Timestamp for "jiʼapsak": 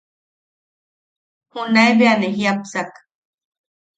2.37-2.91